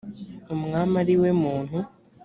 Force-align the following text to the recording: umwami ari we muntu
umwami 0.53 0.95
ari 1.01 1.15
we 1.21 1.29
muntu 1.41 1.77